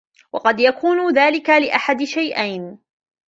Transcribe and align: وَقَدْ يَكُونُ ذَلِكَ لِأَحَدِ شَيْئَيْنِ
وَقَدْ 0.33 0.59
يَكُونُ 0.59 1.13
ذَلِكَ 1.13 1.49
لِأَحَدِ 1.49 2.03
شَيْئَيْنِ 2.03 2.77